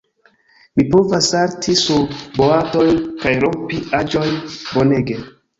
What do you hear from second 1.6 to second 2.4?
sur